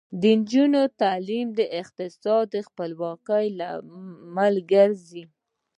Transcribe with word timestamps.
د 0.19 0.23
نجونو 0.39 0.81
تعلیم 1.01 1.47
د 1.59 1.61
اقتصادي 1.81 2.59
خپلواکۍ 2.69 3.45
لامل 3.59 4.55
ګرځي. 4.71 5.23